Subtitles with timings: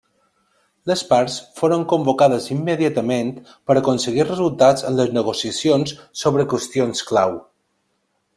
[0.91, 3.29] Les parts foren convocades immediatament
[3.69, 7.39] per aconseguir resultats en les negociacions sobre qüestions clau.